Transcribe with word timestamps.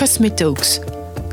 Cosmetalks. 0.00 0.80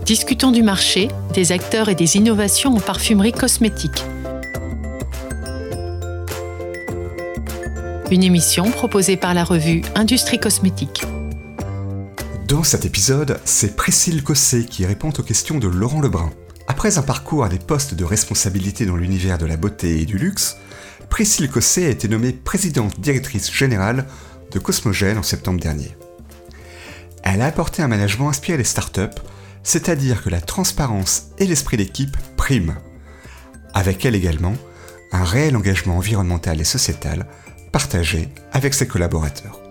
Discutons 0.05 0.51
du 0.51 0.61
marché, 0.61 1.07
des 1.33 1.53
acteurs 1.53 1.87
et 1.87 1.95
des 1.95 2.17
innovations 2.17 2.75
en 2.75 2.81
parfumerie 2.81 3.31
cosmétique. 3.31 4.03
Une 8.11 8.23
émission 8.23 8.69
proposée 8.69 9.15
par 9.15 9.33
la 9.33 9.45
revue 9.45 9.83
Industrie 9.95 10.37
Cosmétique. 10.37 11.05
Dans 12.49 12.63
cet 12.63 12.83
épisode, 12.83 13.39
c'est 13.45 13.77
Priscille 13.77 14.21
Cossé 14.21 14.65
qui 14.65 14.85
répond 14.85 15.13
aux 15.17 15.23
questions 15.23 15.59
de 15.59 15.69
Laurent 15.69 16.01
Lebrun. 16.01 16.29
Après 16.67 16.97
un 16.97 17.03
parcours 17.03 17.45
à 17.45 17.49
des 17.49 17.59
postes 17.59 17.93
de 17.93 18.03
responsabilité 18.03 18.85
dans 18.85 18.97
l'univers 18.97 19.37
de 19.37 19.45
la 19.45 19.55
beauté 19.55 20.01
et 20.01 20.05
du 20.05 20.17
luxe, 20.17 20.57
Priscille 21.09 21.49
Cossé 21.49 21.85
a 21.85 21.89
été 21.89 22.09
nommée 22.09 22.33
présidente 22.33 22.99
directrice 22.99 23.49
générale 23.49 24.07
de 24.51 24.59
Cosmogène 24.59 25.19
en 25.19 25.23
septembre 25.23 25.61
dernier. 25.61 25.95
Elle 27.29 27.41
a 27.41 27.47
apporté 27.47 27.81
un 27.81 27.89
management 27.89 28.29
inspiré 28.29 28.57
des 28.57 28.63
startups, 28.63 29.19
c'est-à-dire 29.61 30.23
que 30.23 30.29
la 30.29 30.39
transparence 30.39 31.31
et 31.37 31.45
l'esprit 31.45 31.75
d'équipe 31.75 32.15
priment. 32.37 32.75
Avec 33.73 34.05
elle 34.05 34.15
également, 34.15 34.55
un 35.11 35.25
réel 35.25 35.57
engagement 35.57 35.97
environnemental 35.97 36.61
et 36.61 36.63
sociétal 36.63 37.27
partagé 37.73 38.29
avec 38.53 38.73
ses 38.73 38.87
collaborateurs. 38.87 39.61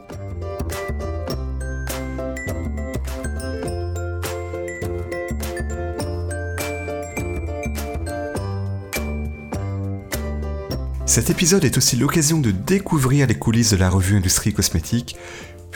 Cet 11.06 11.30
épisode 11.30 11.64
est 11.64 11.78
aussi 11.78 11.96
l'occasion 11.96 12.38
de 12.38 12.50
découvrir 12.50 13.26
les 13.26 13.38
coulisses 13.38 13.70
de 13.70 13.76
la 13.78 13.88
revue 13.88 14.18
Industrie 14.18 14.52
Cosmétique, 14.52 15.16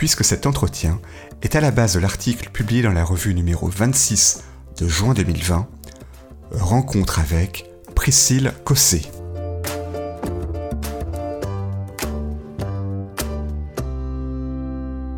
puisque 0.00 0.24
cet 0.24 0.46
entretien 0.46 0.98
est 1.42 1.56
à 1.56 1.60
la 1.60 1.70
base 1.70 1.92
de 1.92 2.00
l'article 2.00 2.48
publié 2.48 2.80
dans 2.80 2.90
la 2.90 3.04
revue 3.04 3.34
numéro 3.34 3.66
26 3.68 4.42
de 4.80 4.88
juin 4.88 5.12
2020, 5.12 5.68
Rencontre 6.52 7.18
avec 7.18 7.66
Priscille 7.94 8.50
Cossé. 8.64 9.02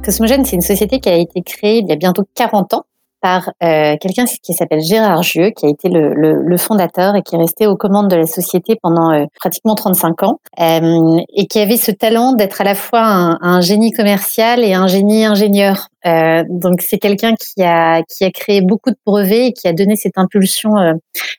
Cosmogène, 0.04 0.44
c'est 0.44 0.56
une 0.56 0.62
société 0.62 0.98
qui 0.98 1.08
a 1.08 1.14
été 1.14 1.42
créée 1.42 1.78
il 1.78 1.88
y 1.88 1.92
a 1.92 1.96
bientôt 1.96 2.24
40 2.34 2.74
ans 2.74 2.84
par 3.22 3.50
euh, 3.62 3.96
quelqu'un 4.00 4.24
qui 4.24 4.52
s'appelle 4.52 4.80
Gérard 4.80 5.22
Gieux, 5.22 5.50
qui 5.56 5.64
a 5.64 5.68
été 5.68 5.88
le, 5.88 6.12
le, 6.12 6.42
le, 6.42 6.56
fondateur 6.56 7.14
et 7.14 7.22
qui 7.22 7.36
est 7.36 7.38
resté 7.38 7.66
aux 7.68 7.76
commandes 7.76 8.08
de 8.08 8.16
la 8.16 8.26
société 8.26 8.76
pendant 8.82 9.12
euh, 9.12 9.24
pratiquement 9.38 9.76
35 9.76 10.22
ans, 10.24 10.40
euh, 10.60 11.20
et 11.34 11.46
qui 11.46 11.60
avait 11.60 11.76
ce 11.76 11.92
talent 11.92 12.32
d'être 12.32 12.60
à 12.60 12.64
la 12.64 12.74
fois 12.74 13.02
un, 13.02 13.38
un, 13.40 13.60
génie 13.60 13.92
commercial 13.92 14.64
et 14.64 14.74
un 14.74 14.88
génie 14.88 15.24
ingénieur. 15.24 15.86
Euh, 16.04 16.42
donc 16.48 16.80
c'est 16.80 16.98
quelqu'un 16.98 17.34
qui 17.34 17.62
a 17.62 18.02
qui 18.02 18.24
a 18.24 18.30
créé 18.32 18.60
beaucoup 18.60 18.90
de 18.90 18.96
brevets 19.06 19.46
et 19.46 19.52
qui 19.52 19.68
a 19.68 19.72
donné 19.72 19.94
cette 19.94 20.18
impulsion 20.18 20.76
euh, 20.76 20.94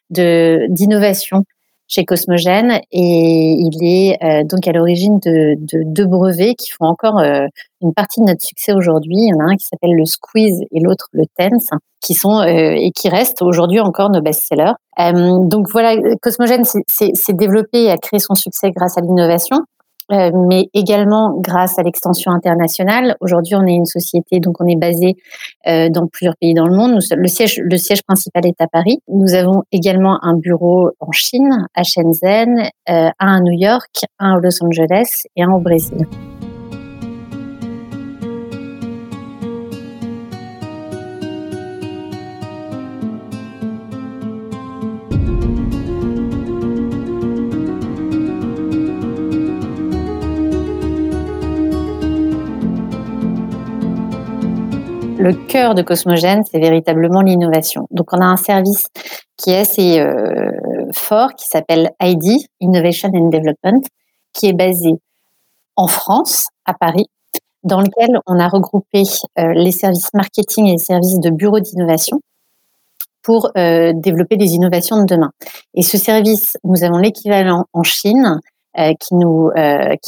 de 0.10 0.66
d'innovation 0.70 1.44
chez 1.94 2.06
Cosmogène 2.06 2.80
et 2.92 3.56
il 3.60 3.78
est 3.84 4.18
euh, 4.24 4.44
donc 4.44 4.68
à 4.68 4.72
l'origine 4.72 5.20
de, 5.20 5.56
de, 5.60 5.84
deux 5.86 6.08
brevets 6.08 6.56
qui 6.56 6.72
font 6.72 6.86
encore 6.86 7.20
euh, 7.20 7.46
une 7.82 7.94
partie 7.94 8.20
de 8.20 8.26
notre 8.26 8.42
succès 8.42 8.74
aujourd'hui. 8.74 9.16
Il 9.18 9.30
y 9.30 9.34
en 9.34 9.40
a 9.40 9.52
un 9.52 9.56
qui 9.56 9.66
s'appelle 9.66 9.96
le 9.96 10.06
Squeeze 10.06 10.62
et 10.72 10.80
l'autre 10.80 11.10
le 11.12 11.26
Tense, 11.38 11.70
qui 12.02 12.16
sont 12.16 12.40
euh, 12.40 12.74
et 12.76 12.92
qui 12.92 13.10
restent 13.10 13.44
aujourd'hui 13.44 13.80
encore 13.80 14.10
nos 14.10 14.22
best-sellers. 14.22 14.74
donc 14.98 15.70
voilà, 15.72 15.96
Cosmogène 16.22 16.64
s'est 16.66 17.34
développé 17.34 17.84
et 17.84 17.92
a 17.92 17.98
créé 17.98 18.20
son 18.20 18.34
succès 18.34 18.72
grâce 18.72 18.98
à 18.98 19.02
l'innovation. 19.02 19.58
Mais 20.10 20.70
également 20.74 21.34
grâce 21.40 21.80
à 21.80 21.82
l'extension 21.82 22.32
internationale. 22.32 23.16
Aujourd'hui, 23.20 23.56
on 23.56 23.66
est 23.66 23.74
une 23.74 23.86
société, 23.86 24.40
donc 24.40 24.62
on 24.62 24.68
est 24.68 24.76
basé 24.76 25.16
dans 25.66 26.08
plusieurs 26.08 26.36
pays 26.38 26.54
dans 26.54 26.68
le 26.68 26.76
monde. 26.76 27.00
le 27.12 27.28
siège, 27.28 27.62
le 27.64 27.78
siège 27.78 28.04
principal 28.04 28.46
est 28.46 28.60
à 28.60 28.68
Paris. 28.68 29.00
Nous 29.08 29.34
avons 29.34 29.64
également 29.72 30.20
un 30.24 30.36
bureau 30.36 30.92
en 31.00 31.12
Chine, 31.12 31.68
à 31.76 31.84
Shenzhen, 31.84 32.70
euh, 32.90 33.10
un 33.20 33.38
à 33.38 33.40
New 33.40 33.58
York, 33.58 34.06
un 34.20 34.36
à 34.36 34.40
Los 34.40 34.64
Angeles 34.64 35.24
et 35.36 35.44
un 35.44 35.52
au 35.52 35.60
Brésil. 35.60 36.06
Le 55.24 55.34
cœur 55.34 55.74
de 55.74 55.82
Cosmogène, 55.82 56.44
c'est 56.44 56.60
véritablement 56.60 57.22
l'innovation. 57.22 57.88
Donc, 57.92 58.12
on 58.12 58.20
a 58.20 58.26
un 58.26 58.36
service 58.36 58.88
qui 59.38 59.52
est 59.52 59.60
assez 59.60 59.98
euh, 59.98 60.52
fort, 60.94 61.34
qui 61.36 61.48
s'appelle 61.48 61.92
ID, 62.02 62.46
Innovation 62.60 63.10
and 63.14 63.30
Development, 63.30 63.82
qui 64.34 64.48
est 64.48 64.54
basé 64.54 64.92
en 65.78 65.88
France, 65.88 66.50
à 66.66 66.74
Paris, 66.74 67.06
dans 67.64 67.80
lequel 67.80 68.20
on 68.28 68.38
a 68.38 68.50
regroupé 68.50 69.04
euh, 69.40 69.54
les 69.54 69.72
services 69.72 70.14
marketing 70.14 70.68
et 70.68 70.72
les 70.74 70.78
services 70.78 71.22
de 71.22 71.30
bureau 71.30 71.62
d'innovation 71.62 72.20
pour 73.22 73.50
euh, 73.58 73.94
développer 73.96 74.36
des 74.36 74.56
innovations 74.56 74.98
de 74.98 75.06
demain. 75.06 75.32
Et 75.74 75.84
ce 75.84 75.98
service, 75.98 76.58
nous 76.66 76.84
avons 76.84 76.98
l'équivalent 76.98 77.64
en 77.72 77.84
Chine, 77.84 78.42
qui 78.76 79.14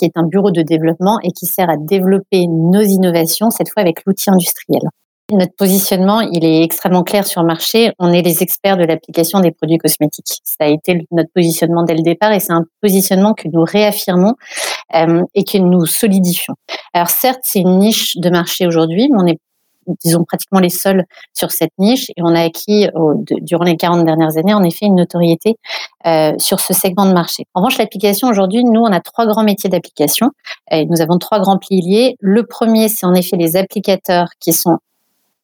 est 0.05 0.17
un 0.17 0.23
bureau 0.23 0.51
de 0.51 0.63
développement 0.63 1.19
et 1.23 1.31
qui 1.31 1.45
sert 1.45 1.69
à 1.69 1.77
développer 1.77 2.47
nos 2.47 2.81
innovations, 2.81 3.51
cette 3.51 3.69
fois 3.69 3.81
avec 3.81 4.03
l'outil 4.05 4.29
industriel. 4.31 4.81
Notre 5.31 5.55
positionnement, 5.55 6.21
il 6.21 6.45
est 6.45 6.61
extrêmement 6.61 7.01
clair 7.01 7.25
sur 7.25 7.41
le 7.41 7.47
marché. 7.47 7.91
On 7.97 8.13
est 8.13 8.21
les 8.21 8.43
experts 8.43 8.77
de 8.77 8.83
l'application 8.83 9.39
des 9.39 9.49
produits 9.49 9.79
cosmétiques. 9.79 10.39
Ça 10.43 10.65
a 10.65 10.67
été 10.67 11.07
notre 11.09 11.31
positionnement 11.33 11.81
dès 11.81 11.95
le 11.95 12.03
départ 12.03 12.31
et 12.31 12.39
c'est 12.39 12.53
un 12.53 12.63
positionnement 12.79 13.33
que 13.33 13.47
nous 13.51 13.63
réaffirmons 13.63 14.35
euh, 14.93 15.23
et 15.33 15.43
que 15.43 15.57
nous 15.57 15.87
solidifions. 15.87 16.53
Alors 16.93 17.09
certes, 17.09 17.39
c'est 17.41 17.59
une 17.59 17.79
niche 17.79 18.17
de 18.17 18.29
marché 18.29 18.67
aujourd'hui, 18.67 19.09
mais 19.11 19.17
on 19.19 19.25
est 19.25 19.39
disons 20.03 20.23
pratiquement 20.23 20.59
les 20.59 20.69
seuls 20.69 21.05
sur 21.33 21.51
cette 21.51 21.73
niche 21.77 22.09
et 22.09 22.21
on 22.21 22.33
a 22.33 22.41
acquis 22.41 22.87
durant 23.41 23.63
les 23.63 23.77
40 23.77 24.03
dernières 24.03 24.35
années 24.37 24.53
en 24.53 24.63
effet 24.63 24.87
une 24.87 24.95
notoriété 24.95 25.57
euh, 26.07 26.33
sur 26.39 26.59
ce 26.59 26.73
segment 26.73 27.05
de 27.05 27.13
marché. 27.13 27.45
En 27.53 27.61
revanche, 27.61 27.77
l'application 27.77 28.27
aujourd'hui, 28.27 28.63
nous 28.63 28.81
on 28.81 28.91
a 28.91 28.99
trois 28.99 29.27
grands 29.27 29.43
métiers 29.43 29.69
d'application 29.69 30.31
et 30.71 30.85
nous 30.85 31.01
avons 31.01 31.17
trois 31.17 31.39
grands 31.39 31.57
piliers. 31.57 32.15
Le 32.19 32.45
premier, 32.45 32.89
c'est 32.89 33.05
en 33.05 33.13
effet 33.13 33.37
les 33.37 33.57
applicateurs 33.57 34.29
qui 34.39 34.53
sont 34.53 34.79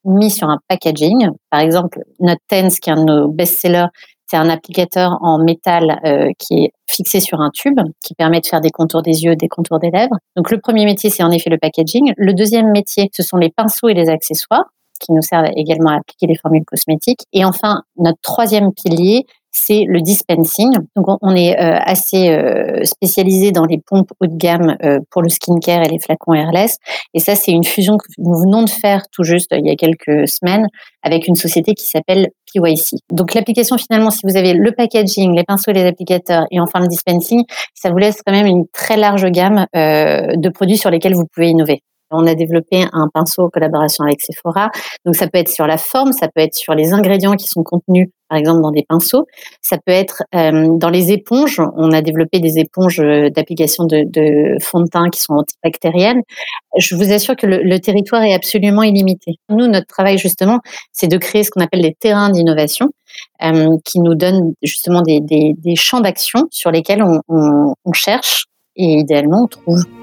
mis 0.05 0.31
sur 0.31 0.49
un 0.49 0.59
packaging. 0.67 1.29
Par 1.49 1.59
exemple, 1.59 2.01
notre 2.19 2.41
Tense, 2.47 2.79
qui 2.79 2.89
est 2.89 2.93
un 2.93 3.03
de 3.03 3.05
nos 3.05 3.27
best-sellers, 3.27 3.87
c'est 4.31 4.37
un 4.37 4.49
applicateur 4.49 5.17
en 5.21 5.43
métal 5.43 5.99
euh, 6.05 6.31
qui 6.39 6.63
est 6.63 6.71
fixé 6.87 7.19
sur 7.19 7.41
un 7.41 7.49
tube, 7.49 7.81
qui 8.01 8.13
permet 8.13 8.39
de 8.39 8.45
faire 8.45 8.61
des 8.61 8.69
contours 8.69 9.01
des 9.01 9.25
yeux, 9.25 9.35
des 9.35 9.49
contours 9.49 9.79
des 9.79 9.91
lèvres. 9.91 10.15
Donc 10.37 10.51
le 10.51 10.59
premier 10.59 10.85
métier, 10.85 11.09
c'est 11.09 11.23
en 11.23 11.31
effet 11.31 11.49
le 11.49 11.57
packaging. 11.57 12.13
Le 12.15 12.33
deuxième 12.33 12.71
métier, 12.71 13.09
ce 13.13 13.23
sont 13.23 13.35
les 13.35 13.49
pinceaux 13.49 13.89
et 13.89 13.93
les 13.93 14.07
accessoires 14.07 14.65
qui 15.01 15.11
nous 15.11 15.21
servent 15.21 15.51
également 15.55 15.89
à 15.89 15.97
appliquer 15.97 16.27
des 16.27 16.35
formules 16.35 16.63
cosmétiques. 16.63 17.23
Et 17.33 17.43
enfin, 17.43 17.81
notre 17.97 18.21
troisième 18.21 18.71
pilier, 18.71 19.25
c'est 19.51 19.83
le 19.87 20.01
dispensing. 20.01 20.71
Donc 20.95 21.05
on 21.21 21.35
est 21.35 21.59
euh, 21.59 21.77
assez 21.83 22.29
euh, 22.29 22.83
spécialisé 22.83 23.51
dans 23.51 23.65
les 23.65 23.77
pompes 23.77 24.11
haut 24.19 24.27
de 24.27 24.35
gamme 24.35 24.77
euh, 24.83 24.99
pour 25.11 25.21
le 25.21 25.29
skincare 25.29 25.83
et 25.83 25.89
les 25.89 25.99
flacons 25.99 26.33
airless. 26.33 26.77
Et 27.13 27.19
ça, 27.19 27.35
c'est 27.35 27.51
une 27.51 27.63
fusion 27.63 27.97
que 27.97 28.05
nous 28.17 28.33
venons 28.33 28.63
de 28.63 28.69
faire 28.69 29.03
tout 29.11 29.23
juste 29.23 29.49
il 29.51 29.65
y 29.65 29.69
a 29.69 29.75
quelques 29.75 30.27
semaines 30.27 30.67
avec 31.03 31.27
une 31.27 31.35
société 31.35 31.73
qui 31.73 31.85
s'appelle 31.85 32.29
PYC. 32.53 32.97
Donc 33.11 33.33
l'application 33.33 33.77
finalement, 33.77 34.09
si 34.09 34.21
vous 34.23 34.37
avez 34.37 34.53
le 34.53 34.71
packaging, 34.71 35.35
les 35.35 35.43
pinceaux 35.43 35.71
les 35.71 35.85
applicateurs 35.85 36.45
et 36.51 36.59
enfin 36.59 36.79
le 36.79 36.87
dispensing, 36.87 37.43
ça 37.73 37.89
vous 37.89 37.97
laisse 37.97 38.21
quand 38.25 38.33
même 38.33 38.45
une 38.45 38.65
très 38.73 38.97
large 38.97 39.25
gamme 39.31 39.65
de 39.73 40.49
produits 40.49 40.77
sur 40.77 40.89
lesquels 40.89 41.15
vous 41.15 41.25
pouvez 41.33 41.49
innover. 41.49 41.81
On 42.11 42.27
a 42.27 42.35
développé 42.35 42.85
un 42.91 43.07
pinceau 43.13 43.43
en 43.43 43.49
collaboration 43.49 44.03
avec 44.03 44.21
Sephora. 44.21 44.69
Donc 45.05 45.15
ça 45.15 45.27
peut 45.27 45.39
être 45.39 45.49
sur 45.49 45.67
la 45.67 45.77
forme, 45.77 46.11
ça 46.11 46.27
peut 46.27 46.41
être 46.41 46.55
sur 46.55 46.73
les 46.73 46.93
ingrédients 46.93 47.35
qui 47.35 47.47
sont 47.47 47.63
contenus, 47.63 48.09
par 48.29 48.37
exemple 48.37 48.61
dans 48.61 48.71
des 48.71 48.83
pinceaux. 48.87 49.25
Ça 49.61 49.77
peut 49.77 49.91
être 49.91 50.23
euh, 50.35 50.67
dans 50.77 50.89
les 50.89 51.11
éponges. 51.11 51.61
On 51.75 51.91
a 51.91 52.01
développé 52.01 52.39
des 52.39 52.59
éponges 52.59 52.99
euh, 52.99 53.29
d'application 53.29 53.85
de, 53.85 54.57
fond 54.61 54.81
de 54.81 54.87
teint 54.87 55.09
qui 55.09 55.21
sont 55.21 55.33
antibactériennes. 55.33 56.21
Je 56.77 56.95
vous 56.95 57.11
assure 57.11 57.35
que 57.35 57.47
le, 57.47 57.79
territoire 57.79 58.23
est 58.23 58.33
absolument 58.33 58.83
illimité. 58.83 59.35
Nous, 59.49 59.67
notre 59.67 59.87
travail 59.87 60.17
justement, 60.17 60.59
c'est 60.91 61.07
de 61.07 61.17
créer 61.17 61.43
ce 61.43 61.51
qu'on 61.51 61.61
appelle 61.61 61.81
des 61.81 61.95
terrains 61.99 62.29
d'innovation 62.29 62.89
euh, 63.43 63.77
qui 63.85 63.99
nous 63.99 64.15
donnent 64.15 64.53
justement 64.61 65.01
des, 65.01 65.21
champs 65.75 66.01
d'action 66.01 66.47
sur 66.51 66.71
lesquels 66.71 67.03
on 67.03 67.93
cherche 67.93 68.45
et 68.75 68.99
idéalement 68.99 69.43
on 69.43 69.47
trouve. 69.47 70.00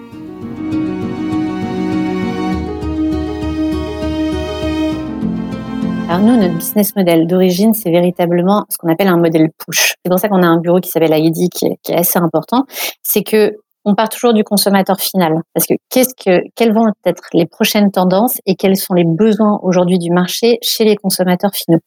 Alors 6.08 6.22
nous, 6.22 6.38
notre 6.38 6.54
business 6.54 6.96
model 6.96 7.26
d'origine, 7.26 7.74
c'est 7.74 7.90
véritablement 7.90 8.64
ce 8.70 8.78
qu'on 8.78 8.90
appelle 8.90 9.08
un 9.08 9.18
modèle 9.18 9.50
push. 9.58 9.92
C'est 10.02 10.08
pour 10.08 10.18
ça 10.18 10.30
qu'on 10.30 10.42
a 10.42 10.46
un 10.46 10.56
bureau 10.56 10.80
qui 10.80 10.88
s'appelle 10.88 11.12
ID, 11.12 11.50
qui 11.50 11.66
est, 11.66 11.94
assez 11.94 12.18
important. 12.18 12.64
C'est 13.02 13.22
que 13.22 13.56
on 13.84 13.94
part 13.94 14.08
toujours 14.08 14.32
du 14.32 14.42
consommateur 14.42 14.98
final. 15.00 15.42
Parce 15.52 15.66
que, 15.66 15.74
qu'est-ce 15.90 16.14
que 16.14 16.40
quelles 16.56 16.72
vont 16.72 16.86
être 17.04 17.24
les 17.34 17.44
prochaines 17.44 17.90
tendances 17.90 18.38
et 18.46 18.54
quels 18.54 18.76
sont 18.76 18.94
les 18.94 19.04
besoins 19.04 19.60
aujourd'hui 19.62 19.98
du 19.98 20.10
marché 20.10 20.58
chez 20.62 20.86
les 20.86 20.96
consommateurs 20.96 21.52
finaux? 21.52 21.80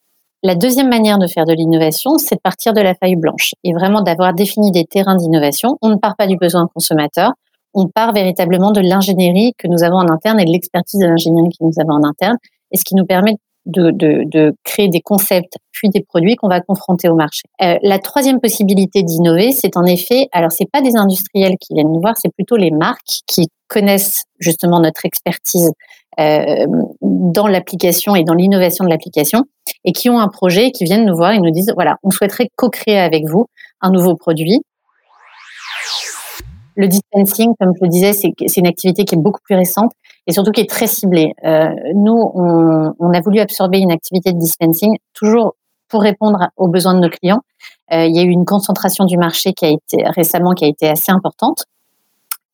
La 0.44 0.54
deuxième 0.54 0.88
manière 0.88 1.18
de 1.18 1.26
faire 1.26 1.44
de 1.44 1.52
l'innovation, 1.52 2.16
c'est 2.18 2.36
de 2.36 2.40
partir 2.40 2.74
de 2.74 2.80
la 2.80 2.94
feuille 2.94 3.16
blanche 3.16 3.54
et 3.64 3.72
vraiment 3.72 4.02
d'avoir 4.02 4.34
défini 4.34 4.70
des 4.70 4.84
terrains 4.84 5.16
d'innovation. 5.16 5.78
On 5.82 5.88
ne 5.88 5.96
part 5.96 6.14
pas 6.16 6.28
du 6.28 6.36
besoin 6.36 6.68
consommateur, 6.72 7.32
on 7.74 7.88
part 7.88 8.12
véritablement 8.12 8.70
de 8.70 8.82
l'ingénierie 8.82 9.54
que 9.58 9.66
nous 9.66 9.82
avons 9.82 9.96
en 9.96 10.08
interne 10.08 10.38
et 10.38 10.44
de 10.44 10.50
l'expertise 10.50 11.00
de 11.00 11.06
l'ingénierie 11.06 11.50
que 11.50 11.64
nous 11.64 11.74
avons 11.80 11.94
en 11.94 12.04
interne, 12.04 12.36
et 12.70 12.76
ce 12.76 12.84
qui 12.84 12.94
nous 12.94 13.04
permet 13.04 13.36
de, 13.66 13.90
de, 13.90 14.24
de 14.26 14.54
créer 14.64 14.88
des 14.88 15.00
concepts 15.00 15.56
puis 15.70 15.88
des 15.88 16.02
produits 16.02 16.36
qu'on 16.36 16.48
va 16.48 16.60
confronter 16.60 17.08
au 17.08 17.14
marché. 17.14 17.42
Euh, 17.62 17.76
la 17.82 17.98
troisième 17.98 18.40
possibilité 18.40 19.02
d'innover, 19.02 19.52
c'est 19.52 19.76
en 19.76 19.84
effet, 19.84 20.28
alors 20.32 20.52
c'est 20.52 20.70
pas 20.70 20.80
des 20.80 20.96
industriels 20.96 21.56
qui 21.60 21.74
viennent 21.74 21.92
nous 21.92 22.00
voir, 22.00 22.14
c'est 22.16 22.32
plutôt 22.32 22.56
les 22.56 22.70
marques 22.70 23.20
qui 23.26 23.48
connaissent 23.68 24.24
justement 24.38 24.80
notre 24.80 25.06
expertise 25.06 25.72
euh, 26.20 26.66
dans 27.00 27.46
l'application 27.46 28.14
et 28.14 28.22
dans 28.22 28.34
l'innovation 28.34 28.84
de 28.84 28.90
l'application 28.90 29.44
et 29.84 29.92
qui 29.92 30.10
ont 30.10 30.18
un 30.18 30.28
projet 30.28 30.70
qui 30.70 30.84
viennent 30.84 31.06
nous 31.06 31.16
voir 31.16 31.32
et 31.32 31.38
nous 31.38 31.50
disent 31.50 31.72
voilà, 31.74 31.96
on 32.02 32.10
souhaiterait 32.10 32.48
co-créer 32.54 32.98
avec 32.98 33.24
vous 33.26 33.46
un 33.80 33.90
nouveau 33.90 34.14
produit. 34.14 34.60
Le 36.74 36.88
dispensing, 36.88 37.52
comme 37.58 37.72
je 37.78 37.84
le 37.84 37.88
disais, 37.88 38.12
c'est 38.12 38.56
une 38.56 38.66
activité 38.66 39.04
qui 39.04 39.14
est 39.14 39.18
beaucoup 39.18 39.40
plus 39.42 39.56
récente 39.56 39.92
et 40.26 40.32
surtout 40.32 40.52
qui 40.52 40.60
est 40.60 40.70
très 40.70 40.86
ciblée. 40.86 41.34
Euh, 41.44 41.68
nous, 41.94 42.30
on, 42.34 42.92
on, 42.98 43.12
a 43.12 43.20
voulu 43.20 43.40
absorber 43.40 43.78
une 43.78 43.90
activité 43.90 44.32
de 44.32 44.38
dispensing 44.38 44.96
toujours 45.14 45.54
pour 45.88 46.02
répondre 46.02 46.48
aux 46.56 46.68
besoins 46.68 46.94
de 46.94 47.00
nos 47.00 47.10
clients. 47.10 47.40
Euh, 47.92 48.06
il 48.06 48.16
y 48.16 48.18
a 48.18 48.22
eu 48.22 48.30
une 48.30 48.44
concentration 48.44 49.04
du 49.04 49.18
marché 49.18 49.52
qui 49.52 49.64
a 49.66 49.68
été 49.68 50.04
récemment 50.08 50.52
qui 50.52 50.64
a 50.64 50.68
été 50.68 50.88
assez 50.88 51.12
importante. 51.12 51.64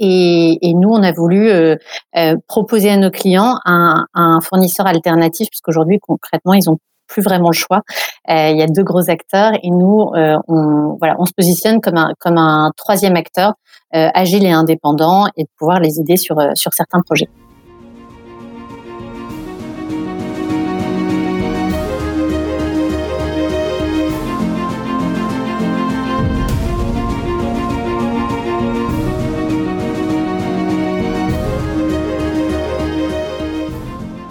Et, 0.00 0.58
et, 0.62 0.74
nous, 0.74 0.90
on 0.90 1.02
a 1.02 1.12
voulu 1.12 1.48
euh, 1.48 1.76
euh, 2.16 2.36
proposer 2.46 2.90
à 2.90 2.96
nos 2.96 3.10
clients 3.10 3.58
un, 3.64 4.06
un 4.14 4.40
fournisseur 4.40 4.86
alternatif, 4.86 5.48
puisqu'aujourd'hui, 5.50 5.98
concrètement, 6.00 6.54
ils 6.54 6.70
ont 6.70 6.78
plus 7.08 7.22
vraiment 7.22 7.48
le 7.48 7.56
choix. 7.56 7.82
Euh, 8.30 8.50
il 8.50 8.58
y 8.58 8.62
a 8.62 8.66
deux 8.66 8.84
gros 8.84 9.10
acteurs 9.10 9.52
et 9.62 9.70
nous, 9.70 10.10
euh, 10.14 10.36
on, 10.46 10.96
voilà, 10.98 11.16
on 11.18 11.26
se 11.26 11.32
positionne 11.32 11.80
comme 11.80 11.96
un, 11.96 12.12
comme 12.20 12.36
un 12.36 12.70
troisième 12.76 13.16
acteur 13.16 13.54
euh, 13.94 14.10
agile 14.14 14.44
et 14.44 14.52
indépendant 14.52 15.26
et 15.36 15.44
de 15.44 15.48
pouvoir 15.58 15.80
les 15.80 15.98
aider 15.98 16.16
sur, 16.16 16.36
sur 16.54 16.74
certains 16.74 17.00
projets. 17.00 17.28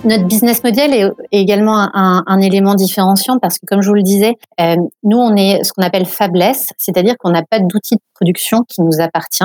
Notre 0.07 0.23
business 0.23 0.63
model 0.63 0.93
est, 0.93 1.11
également 1.33 1.89
un, 1.93 2.39
élément 2.39 2.75
différenciant 2.75 3.39
parce 3.39 3.59
que, 3.59 3.65
comme 3.65 3.81
je 3.81 3.89
vous 3.89 3.95
le 3.95 4.03
disais, 4.03 4.35
euh, 4.61 4.77
nous, 5.03 5.17
on 5.17 5.35
est 5.35 5.65
ce 5.65 5.73
qu'on 5.73 5.83
appelle 5.83 6.05
fabless, 6.05 6.69
c'est-à-dire 6.77 7.17
qu'on 7.17 7.31
n'a 7.31 7.43
pas 7.43 7.59
d'outil 7.59 7.95
de 7.95 8.01
production 8.13 8.63
qui 8.69 8.81
nous 8.81 9.01
appartient. 9.01 9.43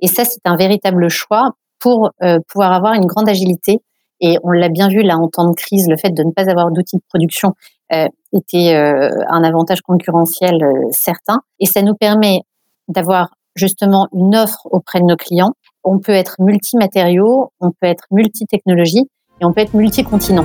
Et 0.00 0.08
ça, 0.08 0.26
c'est 0.26 0.42
un 0.44 0.56
véritable 0.56 1.08
choix 1.08 1.52
pour 1.78 2.10
euh, 2.22 2.38
pouvoir 2.46 2.74
avoir 2.74 2.92
une 2.92 3.06
grande 3.06 3.26
agilité. 3.26 3.80
Et 4.20 4.36
on 4.42 4.50
l'a 4.50 4.68
bien 4.68 4.88
vu 4.88 5.00
là 5.02 5.16
en 5.16 5.28
temps 5.28 5.48
de 5.48 5.54
crise, 5.54 5.88
le 5.88 5.96
fait 5.96 6.10
de 6.10 6.22
ne 6.22 6.30
pas 6.30 6.50
avoir 6.50 6.70
d'outils 6.70 6.96
de 6.96 7.02
production 7.08 7.54
euh, 7.94 8.06
était 8.34 8.74
un 8.74 9.42
avantage 9.42 9.80
concurrentiel 9.80 10.58
certain. 10.90 11.40
Et 11.58 11.64
ça 11.64 11.80
nous 11.80 11.94
permet 11.94 12.40
d'avoir 12.86 13.30
justement 13.56 14.08
une 14.12 14.36
offre 14.36 14.68
auprès 14.70 15.00
de 15.00 15.06
nos 15.06 15.16
clients. 15.16 15.52
On 15.84 16.00
peut 16.00 16.12
être 16.12 16.36
multimatériaux, 16.38 17.50
on 17.60 17.70
peut 17.70 17.86
être 17.86 18.04
multi-technologie 18.10 19.08
et 19.42 19.44
on 19.44 19.52
peut 19.52 19.60
être 19.60 19.74
multicontinent. 19.74 20.44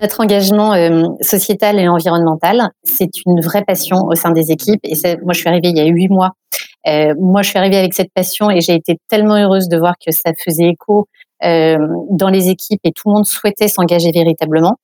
Notre 0.00 0.20
engagement 0.20 0.72
euh, 0.74 1.04
sociétal 1.20 1.78
et 1.78 1.86
environnemental, 1.86 2.70
c'est 2.82 3.10
une 3.24 3.40
vraie 3.40 3.62
passion 3.64 3.98
au 3.98 4.14
sein 4.16 4.32
des 4.32 4.50
équipes. 4.50 4.80
Et 4.82 4.94
moi, 5.22 5.32
je 5.32 5.38
suis 5.38 5.48
arrivée 5.48 5.68
il 5.68 5.76
y 5.76 5.80
a 5.80 5.84
huit 5.84 6.08
mois 6.08 6.32
euh, 6.86 7.14
moi, 7.18 7.42
je 7.42 7.50
suis 7.50 7.58
arrivée 7.58 7.78
avec 7.78 7.94
cette 7.94 8.12
passion 8.12 8.50
et 8.50 8.60
j'ai 8.60 8.74
été 8.74 8.98
tellement 9.08 9.36
heureuse 9.36 9.68
de 9.68 9.78
voir 9.78 9.94
que 10.04 10.12
ça 10.12 10.32
faisait 10.38 10.68
écho 10.68 11.06
euh, 11.44 11.78
dans 12.10 12.28
les 12.28 12.48
équipes 12.48 12.80
et 12.84 12.92
tout 12.92 13.08
le 13.08 13.14
monde 13.14 13.26
souhaitait 13.26 13.68
s'engager 13.68 14.10
véritablement. 14.12 14.76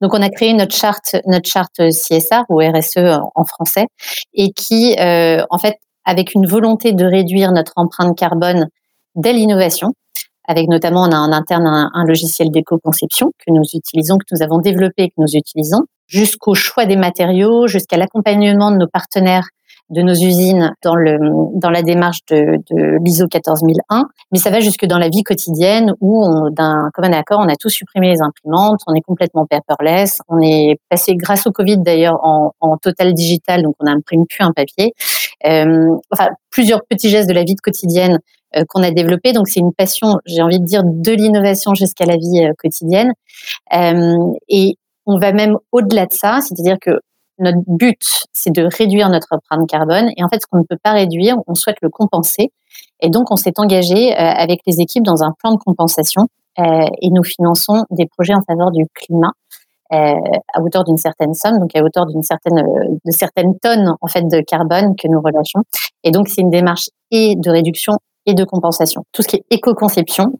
Donc, 0.00 0.14
on 0.14 0.22
a 0.22 0.28
créé 0.28 0.52
notre 0.52 0.74
charte, 0.74 1.16
notre 1.26 1.48
charte 1.48 1.76
CSR 1.78 2.44
ou 2.50 2.58
RSE 2.58 3.20
en 3.34 3.44
français, 3.44 3.86
et 4.34 4.52
qui, 4.52 4.96
euh, 4.98 5.42
en 5.48 5.58
fait, 5.58 5.76
avec 6.04 6.34
une 6.34 6.46
volonté 6.46 6.92
de 6.92 7.04
réduire 7.04 7.52
notre 7.52 7.72
empreinte 7.76 8.16
carbone 8.18 8.68
dès 9.14 9.32
l'innovation, 9.32 9.94
avec 10.46 10.68
notamment, 10.68 11.02
on 11.02 11.12
a 11.12 11.16
en 11.16 11.32
interne 11.32 11.66
un, 11.66 12.04
logiciel 12.04 12.50
d'éco-conception 12.50 13.30
que 13.38 13.52
nous 13.52 13.62
utilisons, 13.74 14.18
que 14.18 14.24
nous 14.32 14.42
avons 14.42 14.58
développé, 14.58 15.08
que 15.08 15.14
nous 15.18 15.34
utilisons, 15.34 15.82
jusqu'au 16.06 16.54
choix 16.54 16.84
des 16.84 16.96
matériaux, 16.96 17.68
jusqu'à 17.68 17.96
l'accompagnement 17.96 18.72
de 18.72 18.76
nos 18.76 18.88
partenaires 18.88 19.48
de 19.92 20.02
nos 20.02 20.14
usines 20.14 20.74
dans, 20.82 20.96
le, 20.96 21.18
dans 21.54 21.70
la 21.70 21.82
démarche 21.82 22.20
de, 22.30 22.58
de 22.70 22.98
l'ISO 23.04 23.28
14001, 23.28 24.08
mais 24.32 24.38
ça 24.38 24.50
va 24.50 24.60
jusque 24.60 24.84
dans 24.86 24.98
la 24.98 25.08
vie 25.08 25.22
quotidienne 25.22 25.94
où, 26.00 26.26
d'un 26.50 26.90
commun 26.92 27.12
accord, 27.12 27.40
on 27.40 27.48
a 27.48 27.56
tous 27.56 27.70
supprimé 27.70 28.10
les 28.10 28.22
imprimantes, 28.22 28.80
on 28.86 28.94
est 28.94 29.02
complètement 29.02 29.46
paperless, 29.46 30.20
on 30.28 30.40
est 30.40 30.78
passé 30.88 31.14
grâce 31.14 31.46
au 31.46 31.52
Covid 31.52 31.78
d'ailleurs 31.78 32.18
en, 32.24 32.52
en 32.60 32.76
total 32.78 33.14
digital, 33.14 33.62
donc 33.62 33.76
on 33.80 33.84
n'imprime 33.84 34.26
plus 34.26 34.44
un 34.44 34.52
papier. 34.52 34.94
Euh, 35.46 35.94
enfin, 36.10 36.28
plusieurs 36.50 36.84
petits 36.84 37.08
gestes 37.08 37.28
de 37.28 37.34
la 37.34 37.44
vie 37.44 37.56
quotidienne 37.56 38.18
euh, 38.56 38.64
qu'on 38.68 38.82
a 38.82 38.90
développé. 38.90 39.32
Donc 39.32 39.48
c'est 39.48 39.60
une 39.60 39.72
passion, 39.72 40.18
j'ai 40.26 40.42
envie 40.42 40.60
de 40.60 40.64
dire, 40.64 40.82
de 40.84 41.12
l'innovation 41.12 41.74
jusqu'à 41.74 42.04
la 42.04 42.16
vie 42.16 42.44
euh, 42.44 42.52
quotidienne. 42.58 43.12
Euh, 43.74 44.32
et 44.48 44.76
on 45.06 45.18
va 45.18 45.32
même 45.32 45.56
au-delà 45.72 46.06
de 46.06 46.12
ça, 46.12 46.40
c'est-à-dire 46.42 46.76
que 46.80 47.00
notre 47.38 47.58
but, 47.66 48.24
c'est 48.32 48.52
de 48.52 48.68
réduire 48.78 49.08
notre 49.08 49.28
empreinte 49.30 49.68
carbone. 49.68 50.10
Et 50.16 50.24
en 50.24 50.28
fait, 50.28 50.40
ce 50.42 50.46
qu'on 50.46 50.58
ne 50.58 50.64
peut 50.64 50.78
pas 50.82 50.92
réduire, 50.92 51.36
on 51.46 51.54
souhaite 51.54 51.78
le 51.82 51.88
compenser. 51.88 52.52
Et 53.00 53.10
donc, 53.10 53.30
on 53.30 53.36
s'est 53.36 53.54
engagé 53.56 54.12
euh, 54.12 54.16
avec 54.16 54.60
les 54.66 54.80
équipes 54.80 55.02
dans 55.02 55.22
un 55.22 55.32
plan 55.38 55.52
de 55.52 55.58
compensation 55.58 56.22
euh, 56.58 56.86
et 57.00 57.10
nous 57.10 57.24
finançons 57.24 57.84
des 57.90 58.06
projets 58.06 58.34
en 58.34 58.42
faveur 58.42 58.70
du 58.70 58.84
climat 58.94 59.32
euh, 59.92 60.14
à 60.54 60.62
hauteur 60.62 60.84
d'une 60.84 60.96
certaine 60.96 61.34
somme, 61.34 61.58
donc 61.58 61.74
à 61.74 61.82
hauteur 61.82 62.06
d'une 62.06 62.22
certaine 62.22 62.62
de 63.04 63.10
certaines 63.10 63.58
tonnes 63.58 63.94
en 64.00 64.06
fait 64.06 64.22
de 64.22 64.40
carbone 64.40 64.94
que 64.96 65.08
nous 65.08 65.20
relâchons. 65.20 65.62
Et 66.04 66.10
donc, 66.10 66.28
c'est 66.28 66.40
une 66.40 66.50
démarche 66.50 66.88
et 67.10 67.34
de 67.36 67.50
réduction 67.50 67.98
et 68.24 68.34
de 68.34 68.44
compensation. 68.44 69.02
Tout 69.12 69.22
ce 69.22 69.28
qui 69.28 69.36
est 69.36 69.44
éco-conception, 69.50 70.32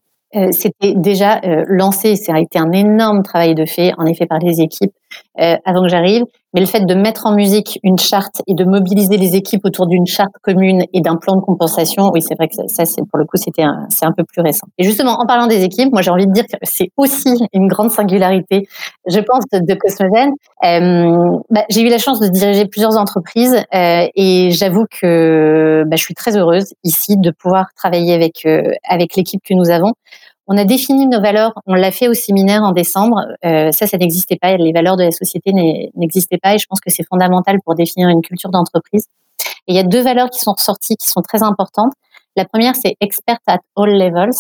c'était 0.53 0.95
déjà 0.95 1.41
lancé, 1.67 2.17
ça 2.17 2.35
a 2.35 2.41
été 2.41 2.59
un 2.59 2.73
énorme 2.73 3.23
travail 3.23 3.55
de 3.55 3.67
fait, 3.67 3.93
en 3.99 4.07
effet, 4.07 4.25
par 4.25 4.39
les 4.39 4.63
équipes 4.63 4.95
euh, 5.41 5.57
avant 5.65 5.83
que 5.83 5.89
j'arrive. 5.89 6.25
Mais 6.55 6.61
le 6.61 6.67
fait 6.67 6.85
de 6.85 6.95
mettre 6.95 7.25
en 7.25 7.33
musique 7.33 7.79
une 7.83 7.99
charte 7.99 8.43
et 8.47 8.55
de 8.55 8.65
mobiliser 8.65 9.17
les 9.17 9.37
équipes 9.37 9.65
autour 9.65 9.87
d'une 9.87 10.05
charte 10.07 10.33
commune 10.43 10.85
et 10.93 11.01
d'un 11.01 11.17
plan 11.17 11.37
de 11.37 11.41
compensation, 11.41 12.11
oui, 12.13 12.21
c'est 12.21 12.35
vrai 12.35 12.49
que 12.49 12.55
ça, 12.67 12.85
c'est 12.85 13.01
pour 13.09 13.19
le 13.19 13.25
coup, 13.25 13.39
c'était 13.39 13.65
c'est 13.89 14.05
un 14.05 14.13
peu 14.13 14.23
plus 14.23 14.43
récent. 14.43 14.67
Et 14.77 14.85
justement, 14.85 15.13
en 15.13 15.25
parlant 15.25 15.47
des 15.47 15.65
équipes, 15.65 15.91
moi, 15.93 16.03
j'ai 16.03 16.11
envie 16.11 16.27
de 16.27 16.33
dire 16.33 16.45
que 16.45 16.59
c'est 16.63 16.91
aussi 16.99 17.31
une 17.55 17.69
grande 17.69 17.91
singularité, 17.91 18.69
je 19.07 19.21
pense, 19.21 19.45
de, 19.51 19.61
de 19.61 19.75
Cosmogen. 19.75 20.33
Euh, 20.65 21.39
bah, 21.49 21.65
j'ai 21.71 21.81
eu 21.81 21.89
la 21.89 21.99
chance 21.99 22.21
de 22.21 22.29
diriger 22.29 22.67
plusieurs 22.67 22.99
entreprises 22.99 23.57
euh, 23.75 24.07
et 24.15 24.51
j'avoue 24.51 24.85
que 24.91 25.85
bah, 25.87 25.97
je 25.97 26.03
suis 26.03 26.15
très 26.15 26.37
heureuse 26.37 26.75
ici 26.85 27.17
de 27.17 27.31
pouvoir 27.31 27.69
travailler 27.75 28.13
avec 28.13 28.47
avec 28.87 29.17
l'équipe 29.17 29.41
que 29.43 29.55
nous 29.55 29.71
avons. 29.71 29.95
On 30.49 30.57
a 30.57 30.65
défini 30.65 31.07
nos 31.07 31.21
valeurs, 31.21 31.53
on 31.67 31.75
l'a 31.75 31.93
fait 31.93 32.09
au 32.09 32.15
séminaire 32.15 32.63
en 32.63 32.73
décembre. 32.73 33.27
Euh, 33.45 33.71
ça, 33.71 33.87
ça 33.87 33.97
n'existait 33.97 34.37
pas. 34.37 34.57
Les 34.57 34.73
valeurs 34.73 34.97
de 34.97 35.05
la 35.05 35.13
société 35.13 35.53
n'existaient 35.95 36.39
pas 36.39 36.55
et 36.55 36.59
je 36.59 36.67
pense 36.67 36.81
que 36.81 36.91
c'est 36.91 37.05
fondamental 37.05 37.59
pour 37.65 37.75
définir 37.75 38.09
une 38.09 38.23
culture 38.23 38.51
d'entreprise. 38.51 39.07
Et 39.69 39.73
il 39.73 39.77
y 39.77 39.79
a 39.79 39.85
deux 39.85 40.03
valeurs 40.03 40.31
qui 40.31 40.41
sont 40.41 40.53
ressorties, 40.53 40.97
qui 40.97 41.09
sont 41.09 41.23
très 41.23 41.43
importantes. 41.43 41.93
La 42.35 42.45
première, 42.45 42.75
c'est 42.75 42.97
expert 43.01 43.39
at 43.47 43.61
all 43.77 43.91
levels 43.91 44.33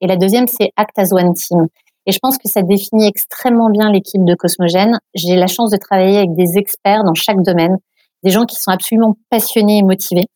et 0.00 0.06
la 0.06 0.16
deuxième, 0.16 0.46
c'est 0.46 0.72
act 0.76 0.98
as 0.98 1.12
one 1.12 1.34
team. 1.34 1.66
Et 2.06 2.12
je 2.12 2.18
pense 2.18 2.38
que 2.38 2.48
ça 2.48 2.62
définit 2.62 3.06
extrêmement 3.06 3.68
bien 3.68 3.92
l'équipe 3.92 4.24
de 4.24 4.34
Cosmogène. 4.34 4.98
J'ai 5.14 5.36
la 5.36 5.46
chance 5.46 5.70
de 5.70 5.76
travailler 5.76 6.18
avec 6.18 6.34
des 6.34 6.56
experts 6.56 7.04
dans 7.04 7.14
chaque 7.14 7.42
domaine, 7.42 7.76
des 8.22 8.30
gens 8.30 8.46
qui 8.46 8.56
sont 8.56 8.70
absolument 8.70 9.16
passionnés 9.28 9.78
et 9.78 9.82
motivés. 9.82 10.26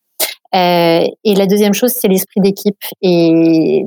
Euh, 0.55 1.05
et 1.23 1.35
la 1.35 1.47
deuxième 1.47 1.73
chose, 1.73 1.91
c'est 1.91 2.07
l'esprit 2.07 2.41
d'équipe. 2.41 2.81
Et 3.01 3.83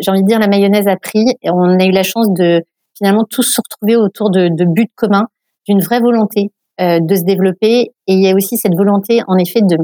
j'ai 0.00 0.10
envie 0.10 0.22
de 0.22 0.26
dire, 0.26 0.38
la 0.38 0.48
mayonnaise 0.48 0.88
a 0.88 0.96
pris. 0.96 1.24
On 1.44 1.78
a 1.78 1.84
eu 1.84 1.92
la 1.92 2.02
chance 2.02 2.30
de 2.30 2.62
finalement 2.96 3.24
tous 3.24 3.42
se 3.42 3.60
retrouver 3.60 3.96
autour 3.96 4.30
de, 4.30 4.64
buts 4.64 4.92
communs, 4.94 5.28
d'une 5.66 5.80
vraie 5.80 6.00
volonté 6.00 6.50
de 6.78 7.14
se 7.14 7.24
développer. 7.24 7.92
Et 8.06 8.14
il 8.14 8.20
y 8.20 8.28
a 8.28 8.34
aussi 8.34 8.56
cette 8.56 8.74
volonté, 8.74 9.22
en 9.28 9.38
effet, 9.38 9.62
de, 9.62 9.76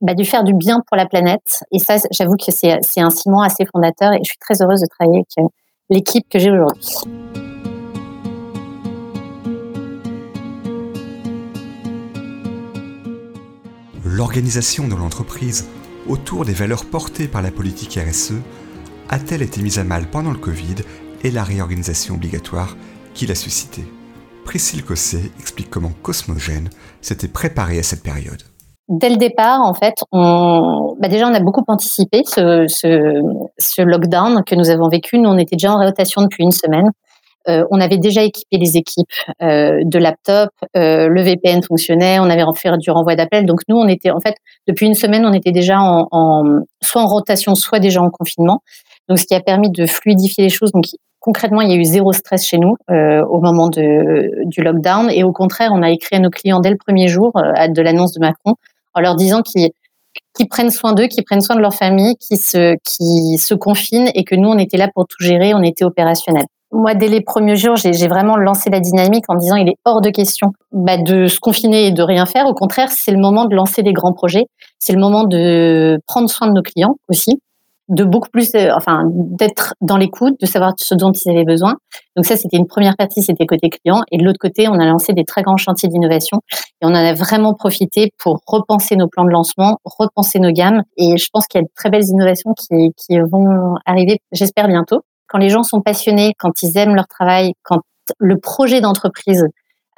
bah, 0.00 0.14
de 0.14 0.24
faire 0.24 0.42
du 0.42 0.54
bien 0.54 0.82
pour 0.88 0.96
la 0.96 1.06
planète. 1.06 1.64
Et 1.72 1.78
ça, 1.78 1.96
j'avoue 2.10 2.36
que 2.36 2.50
c'est 2.50 3.00
un 3.00 3.10
ciment 3.10 3.42
assez 3.42 3.64
fondateur 3.64 4.12
et 4.12 4.18
je 4.18 4.30
suis 4.30 4.38
très 4.38 4.60
heureuse 4.60 4.80
de 4.80 4.86
travailler 4.86 5.18
avec 5.18 5.50
l'équipe 5.88 6.28
que 6.28 6.38
j'ai 6.38 6.50
aujourd'hui. 6.50 7.25
L'organisation 14.16 14.88
de 14.88 14.94
l'entreprise 14.94 15.68
autour 16.08 16.46
des 16.46 16.54
valeurs 16.54 16.86
portées 16.86 17.28
par 17.28 17.42
la 17.42 17.50
politique 17.50 17.98
RSE 18.02 18.32
a-t-elle 19.10 19.42
été 19.42 19.60
mise 19.60 19.78
à 19.78 19.84
mal 19.84 20.06
pendant 20.06 20.30
le 20.30 20.38
Covid 20.38 20.76
et 21.22 21.30
la 21.30 21.44
réorganisation 21.44 22.14
obligatoire 22.14 22.78
qu'il 23.12 23.30
a 23.30 23.34
suscité 23.34 23.84
Priscille 24.46 24.86
Cosset 24.86 25.30
explique 25.38 25.68
comment 25.68 25.92
Cosmogène 26.02 26.70
s'était 27.02 27.28
préparé 27.28 27.78
à 27.78 27.82
cette 27.82 28.02
période. 28.02 28.42
Dès 28.88 29.10
le 29.10 29.18
départ, 29.18 29.60
en 29.60 29.74
fait, 29.74 29.96
on, 30.12 30.96
bah 30.98 31.08
déjà, 31.08 31.28
on 31.28 31.34
a 31.34 31.40
beaucoup 31.40 31.64
anticipé 31.68 32.22
ce, 32.24 32.64
ce, 32.68 33.20
ce, 33.58 33.82
lockdown 33.82 34.44
que 34.44 34.54
nous 34.54 34.70
avons 34.70 34.88
vécu. 34.88 35.18
Nous, 35.18 35.28
on 35.28 35.36
était 35.36 35.56
déjà 35.56 35.74
en 35.74 35.84
rotation 35.84 36.22
depuis 36.22 36.42
une 36.42 36.52
semaine. 36.52 36.88
Euh, 37.48 37.64
on 37.70 37.80
avait 37.80 37.98
déjà 37.98 38.22
équipé 38.22 38.58
les 38.58 38.76
équipes 38.76 39.06
euh, 39.42 39.80
de 39.84 39.98
laptop, 39.98 40.50
euh, 40.76 41.08
le 41.08 41.22
VPN 41.22 41.62
fonctionnait, 41.62 42.18
on 42.18 42.24
avait 42.24 42.44
fait 42.54 42.76
du 42.78 42.90
renvoi 42.90 43.14
d'appels. 43.14 43.46
Donc 43.46 43.60
nous, 43.68 43.76
on 43.76 43.88
était 43.88 44.10
en 44.10 44.20
fait 44.20 44.36
depuis 44.66 44.86
une 44.86 44.94
semaine, 44.94 45.24
on 45.24 45.32
était 45.32 45.52
déjà 45.52 45.78
en, 45.78 46.44
soit 46.82 47.02
en 47.02 47.06
rotation, 47.06 47.54
soit 47.54 47.78
déjà 47.78 48.02
en 48.02 48.10
confinement. 48.10 48.62
Donc 49.08 49.18
ce 49.18 49.26
qui 49.26 49.34
a 49.34 49.40
permis 49.40 49.70
de 49.70 49.86
fluidifier 49.86 50.44
les 50.44 50.50
choses. 50.50 50.72
Donc 50.72 50.84
concrètement, 51.20 51.60
il 51.60 51.70
y 51.70 51.72
a 51.72 51.76
eu 51.76 51.84
zéro 51.84 52.12
stress 52.12 52.44
chez 52.44 52.58
nous 52.58 52.76
au 52.88 53.40
moment 53.40 53.68
du 53.68 54.62
lockdown. 54.62 55.10
Et 55.10 55.22
au 55.22 55.32
contraire, 55.32 55.70
on 55.72 55.82
a 55.82 55.90
écrit 55.90 56.16
à 56.16 56.18
nos 56.18 56.30
clients 56.30 56.60
dès 56.60 56.70
le 56.70 56.76
premier 56.76 57.08
jour 57.08 57.32
de 57.34 57.82
l'annonce 57.82 58.12
de 58.12 58.20
Macron 58.20 58.54
en 58.94 59.00
leur 59.00 59.14
disant 59.14 59.42
qu'ils 59.42 59.70
qui 60.34 60.46
prennent 60.46 60.70
soin 60.70 60.92
d'eux, 60.92 61.06
qui 61.06 61.22
prennent 61.22 61.40
soin 61.40 61.56
de 61.56 61.60
leur 61.60 61.74
famille, 61.74 62.16
qui 62.16 62.36
se, 62.36 62.76
se 62.84 63.54
confinent 63.54 64.10
et 64.14 64.24
que 64.24 64.34
nous, 64.34 64.48
on 64.48 64.58
était 64.58 64.76
là 64.76 64.88
pour 64.94 65.06
tout 65.06 65.22
gérer, 65.22 65.54
on 65.54 65.62
était 65.62 65.84
opérationnel. 65.84 66.44
Moi, 66.76 66.94
dès 66.94 67.08
les 67.08 67.22
premiers 67.22 67.56
jours, 67.56 67.76
j'ai 67.76 68.06
vraiment 68.06 68.36
lancé 68.36 68.68
la 68.68 68.80
dynamique 68.80 69.24
en 69.28 69.34
disant 69.34 69.56
il 69.56 69.68
est 69.68 69.76
hors 69.86 70.02
de 70.02 70.10
question 70.10 70.52
bah, 70.72 70.98
de 70.98 71.26
se 71.26 71.40
confiner 71.40 71.86
et 71.86 71.90
de 71.90 72.02
rien 72.02 72.26
faire. 72.26 72.46
Au 72.46 72.52
contraire, 72.52 72.90
c'est 72.90 73.12
le 73.12 73.18
moment 73.18 73.46
de 73.46 73.54
lancer 73.54 73.82
des 73.82 73.94
grands 73.94 74.12
projets. 74.12 74.44
C'est 74.78 74.92
le 74.92 75.00
moment 75.00 75.24
de 75.24 75.98
prendre 76.06 76.28
soin 76.28 76.48
de 76.48 76.52
nos 76.52 76.62
clients 76.62 76.96
aussi 77.08 77.40
de 77.88 78.04
beaucoup 78.04 78.28
plus, 78.28 78.54
euh, 78.54 78.70
enfin, 78.74 79.04
d'être 79.12 79.74
dans 79.80 79.96
l'écoute, 79.96 80.34
de 80.40 80.46
savoir 80.46 80.72
ce 80.76 80.94
dont 80.94 81.12
ils 81.12 81.30
avaient 81.30 81.44
besoin. 81.44 81.76
Donc 82.16 82.26
ça, 82.26 82.36
c'était 82.36 82.56
une 82.56 82.66
première 82.66 82.96
partie, 82.96 83.22
c'était 83.22 83.46
côté 83.46 83.70
client. 83.70 84.02
Et 84.10 84.18
de 84.18 84.24
l'autre 84.24 84.40
côté, 84.40 84.68
on 84.68 84.74
a 84.74 84.86
lancé 84.86 85.12
des 85.12 85.24
très 85.24 85.42
grands 85.42 85.56
chantiers 85.56 85.88
d'innovation 85.88 86.40
et 86.82 86.86
on 86.86 86.88
en 86.88 86.94
a 86.94 87.14
vraiment 87.14 87.54
profité 87.54 88.12
pour 88.18 88.40
repenser 88.46 88.96
nos 88.96 89.08
plans 89.08 89.24
de 89.24 89.30
lancement, 89.30 89.78
repenser 89.84 90.40
nos 90.40 90.50
gammes. 90.50 90.82
Et 90.96 91.16
je 91.16 91.28
pense 91.32 91.46
qu'il 91.46 91.60
y 91.60 91.62
a 91.62 91.64
de 91.64 91.72
très 91.76 91.90
belles 91.90 92.06
innovations 92.06 92.54
qui, 92.54 92.92
qui 92.96 93.18
vont 93.20 93.76
arriver, 93.86 94.18
j'espère 94.32 94.66
bientôt. 94.66 95.02
Quand 95.28 95.38
les 95.38 95.48
gens 95.48 95.62
sont 95.62 95.80
passionnés, 95.80 96.32
quand 96.38 96.62
ils 96.62 96.76
aiment 96.78 96.94
leur 96.94 97.08
travail, 97.08 97.52
quand 97.62 97.80
le 98.18 98.38
projet 98.38 98.80
d'entreprise 98.80 99.46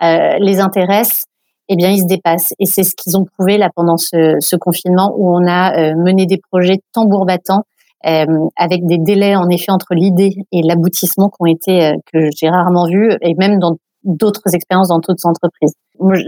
euh, 0.02 0.38
les 0.38 0.60
intéresse, 0.60 1.24
eh 1.68 1.76
bien, 1.76 1.90
ils 1.90 2.00
se 2.00 2.06
dépassent. 2.06 2.54
Et 2.58 2.66
c'est 2.66 2.84
ce 2.84 2.94
qu'ils 2.94 3.16
ont 3.16 3.24
prouvé 3.24 3.58
là 3.58 3.68
pendant 3.74 3.96
ce, 3.96 4.36
ce 4.40 4.56
confinement 4.56 5.12
où 5.16 5.34
on 5.34 5.46
a 5.46 5.76
euh, 5.78 5.94
mené 5.96 6.26
des 6.26 6.38
projets 6.50 6.78
tambour 6.92 7.26
battant 7.26 7.64
euh, 8.06 8.26
avec 8.56 8.86
des 8.86 8.98
délais 8.98 9.36
en 9.36 9.48
effet 9.48 9.70
entre 9.70 9.94
l'idée 9.94 10.36
et 10.52 10.62
l'aboutissement 10.62 11.28
qui 11.28 11.36
ont 11.40 11.46
été 11.46 11.84
euh, 11.84 11.92
que 12.12 12.30
j'ai 12.34 12.48
rarement 12.48 12.86
vu 12.86 13.10
et 13.20 13.34
même 13.34 13.58
dans 13.58 13.76
d'autres 14.04 14.54
expériences 14.54 14.88
dans 14.88 15.00
d'autres 15.00 15.26
entreprises. 15.26 15.74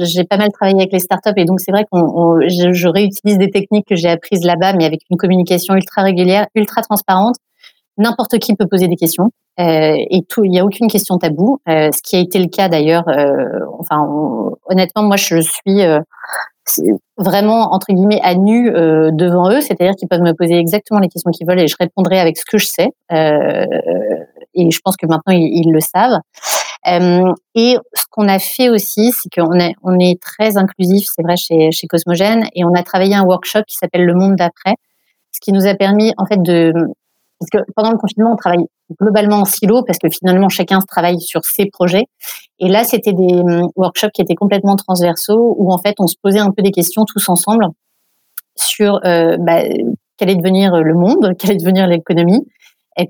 J'ai 0.01 0.25
pas 0.25 0.37
mal 0.37 0.51
travaillé 0.51 0.79
avec 0.79 0.93
les 0.93 0.99
startups 0.99 1.31
et 1.37 1.45
donc 1.45 1.61
c'est 1.61 1.71
vrai 1.71 1.87
qu'on 1.91 2.41
je, 2.41 2.73
je, 2.73 2.89
réutilise 2.89 3.39
des 3.39 3.51
techniques 3.51 3.87
que 3.87 3.95
j'ai 3.95 4.09
apprises 4.09 4.45
là-bas, 4.45 4.73
mais 4.73 4.85
avec 4.85 5.03
une 5.11 5.17
communication 5.17 5.75
ultra 5.75 6.03
régulière, 6.03 6.49
ultra 6.57 6.83
transparente. 6.83 7.37
N'importe 8.01 8.39
qui 8.39 8.55
peut 8.55 8.67
poser 8.67 8.89
des 8.89 8.97
questions 8.97 9.31
euh, 9.59 9.95
et 10.11 10.23
tout, 10.29 10.45
il 10.45 10.51
n'y 10.51 10.59
a 10.59 10.65
aucune 10.65 10.89
question 10.89 11.19
tabou. 11.19 11.59
Euh, 11.69 11.91
ce 11.93 12.01
qui 12.03 12.17
a 12.17 12.19
été 12.19 12.39
le 12.39 12.49
cas 12.49 12.69
d'ailleurs. 12.69 13.09
Euh, 13.09 13.61
enfin, 13.79 14.07
honnêtement, 14.65 15.03
moi, 15.03 15.17
je 15.17 15.41
suis 15.41 15.83
vraiment 17.17 17.73
entre 17.73 17.93
guillemets 17.93 18.21
à 18.23 18.35
nu 18.35 18.71
euh, 18.75 19.11
devant 19.13 19.51
eux, 19.51 19.61
c'est-à-dire 19.61 19.95
qu'ils 19.95 20.09
peuvent 20.09 20.23
me 20.23 20.33
poser 20.33 20.57
exactement 20.59 21.01
les 21.01 21.09
questions 21.09 21.31
qu'ils 21.31 21.47
veulent 21.47 21.61
et 21.61 21.69
je 21.69 21.77
répondrai 21.79 22.19
avec 22.19 22.37
ce 22.39 22.45
que 22.45 22.59
je 22.59 22.67
sais. 22.67 22.89
Euh, 23.13 23.67
et 24.55 24.71
je 24.71 24.81
pense 24.81 24.97
que 24.97 25.07
maintenant 25.07 25.33
ils, 25.33 25.71
le 25.73 25.81
savent. 25.81 26.21
Euh, 26.89 27.33
et 27.55 27.77
ce 27.95 28.05
qu'on 28.11 28.29
a 28.29 28.39
fait 28.39 28.69
aussi, 28.69 29.13
c'est 29.13 29.29
qu'on 29.33 29.59
est, 29.59 29.75
on 29.83 29.99
est 29.99 30.21
très 30.21 30.57
inclusif, 30.57 31.09
c'est 31.15 31.23
vrai 31.23 31.37
chez, 31.37 31.71
chez 31.71 31.87
Cosmogène, 31.87 32.47
et 32.55 32.65
on 32.65 32.75
a 32.75 32.83
travaillé 32.83 33.15
un 33.15 33.25
workshop 33.25 33.63
qui 33.67 33.77
s'appelle 33.77 34.05
Le 34.05 34.15
Monde 34.15 34.37
d'après, 34.37 34.75
ce 35.31 35.41
qui 35.41 35.53
nous 35.53 35.67
a 35.67 35.75
permis 35.75 36.13
en 36.17 36.27
fait 36.27 36.43
de 36.43 36.73
parce 37.41 37.51
que 37.51 37.73
pendant 37.75 37.91
le 37.91 37.97
confinement, 37.97 38.33
on 38.33 38.37
travaille 38.37 38.67
globalement 39.01 39.39
en 39.39 39.45
silo 39.45 39.83
parce 39.83 39.99
que 39.99 40.09
finalement, 40.09 40.49
chacun 40.49 40.81
se 40.81 40.87
travaille 40.87 41.21
sur 41.21 41.45
ses 41.45 41.67
projets. 41.67 42.05
Et 42.59 42.69
là, 42.69 42.85
c'était 42.85 43.13
des 43.13 43.35
hum, 43.35 43.69
workshops 43.77 44.11
qui 44.13 44.23
étaient 44.23 44.35
complètement 44.35 44.77
transversaux 44.77 45.57
où 45.59 45.73
en 45.73 45.79
fait, 45.79 45.95
on 45.99 46.07
se 46.07 46.17
posait 46.23 46.39
un 46.39 46.51
peu 46.51 46.63
des 46.63 46.71
questions 46.71 47.05
tous 47.05 47.29
ensemble 47.29 47.67
sur 48.57 49.01
euh, 49.05 49.37
bah, 49.39 49.63
quel 50.19 50.31
est 50.31 50.37
devenir 50.37 50.77
le 50.77 50.95
monde, 50.95 51.35
quelle 51.39 51.53
est 51.53 51.57
devenir 51.57 51.87
l'économie, 51.87 52.47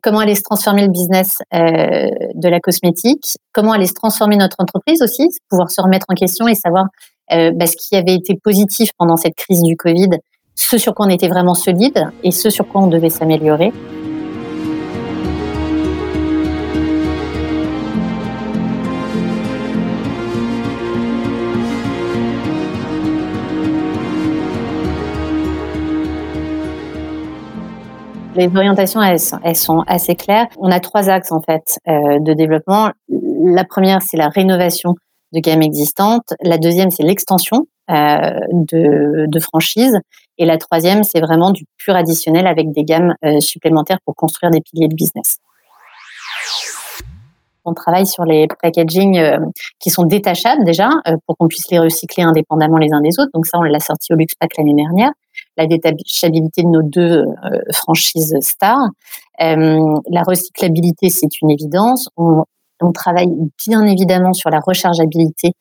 comment 0.03 0.21
allait 0.21 0.35
se 0.35 0.43
transformer 0.43 0.83
le 0.83 0.91
business 0.91 1.39
euh, 1.55 2.09
de 2.35 2.49
la 2.49 2.61
cosmétique, 2.61 3.37
comment 3.53 3.73
allait 3.73 3.87
se 3.87 3.95
transformer 3.95 4.37
notre 4.37 4.57
entreprise 4.59 5.03
aussi, 5.03 5.29
pouvoir 5.49 5.71
se 5.71 5.81
remettre 5.81 6.07
en 6.09 6.15
question 6.15 6.47
et 6.47 6.55
savoir 6.55 6.87
euh, 7.33 7.51
bah, 7.55 7.67
ce 7.67 7.77
qui 7.77 7.97
avait 7.97 8.15
été 8.15 8.35
positif 8.35 8.91
pendant 8.99 9.17
cette 9.17 9.35
crise 9.35 9.63
du 9.63 9.77
Covid, 9.77 10.11
ce 10.55 10.79
sur 10.79 10.95
quoi 10.95 11.07
on 11.07 11.11
était 11.11 11.29
vraiment 11.29 11.55
solide 11.55 12.11
et 12.23 12.31
ce 12.31 12.51
sur 12.51 12.69
quoi 12.69 12.83
on 12.83 12.89
devait 12.89 13.11
s'améliorer. 13.11 13.73
Les 28.41 28.47
orientations, 28.57 29.03
elles, 29.03 29.57
sont 29.57 29.85
assez 29.87 30.15
claires. 30.15 30.47
On 30.57 30.71
a 30.71 30.81
trois 30.81 31.11
axes 31.11 31.31
en 31.31 31.43
fait 31.43 31.79
euh, 31.87 32.19
de 32.21 32.33
développement. 32.33 32.91
La 33.11 33.65
première, 33.65 34.01
c'est 34.01 34.17
la 34.17 34.31
rénovation 34.31 34.95
de 35.33 35.41
gammes 35.41 35.61
existantes. 35.61 36.33
La 36.41 36.57
deuxième, 36.57 36.91
c'est 36.91 37.03
l'extension 37.03 37.67
euh, 37.91 38.31
de, 38.51 39.27
de 39.29 39.41
franchises. 39.41 40.01
Et 40.39 40.47
la 40.47 40.57
troisième, 40.57 41.05
c'est 41.05 41.21
vraiment 41.21 41.51
du 41.51 41.67
pur 41.77 41.95
additionnel 41.95 42.47
avec 42.47 42.73
des 42.73 42.83
gammes 42.83 43.15
euh, 43.27 43.41
supplémentaires 43.41 43.99
pour 44.07 44.17
construire 44.17 44.51
des 44.51 44.63
piliers 44.63 44.89
de 44.89 44.95
business. 44.95 45.37
On 47.67 47.75
travaille 47.75 48.07
sur 48.07 48.25
les 48.25 48.49
packaging 48.63 49.21
qui 49.79 49.91
sont 49.91 50.05
détachables 50.05 50.65
déjà 50.65 50.89
pour 51.27 51.37
qu'on 51.37 51.47
puisse 51.47 51.71
les 51.71 51.79
recycler 51.79 52.23
indépendamment 52.23 52.79
les 52.79 52.91
uns 52.91 53.03
des 53.03 53.21
autres. 53.21 53.31
Donc 53.35 53.45
ça, 53.45 53.59
on 53.59 53.63
l'a 53.63 53.81
sorti 53.81 54.15
au 54.15 54.17
Luxpack 54.17 54.57
l'année 54.57 54.75
dernière. 54.75 55.11
La 55.61 55.67
détachabilité 55.67 56.63
de 56.63 56.69
nos 56.69 56.83
deux 56.83 57.25
euh, 57.25 57.59
franchises 57.73 58.35
stars. 58.41 58.89
la 59.39 60.23
recyclabilité, 60.27 61.11
c'est 61.11 61.41
une 61.43 61.51
évidence. 61.51 62.09
On, 62.17 62.45
travaille 62.95 63.31
bien 63.67 63.85
évidemment 63.85 64.33
sur 64.33 64.49
la 64.49 64.59
rechargeabilité 64.59 65.53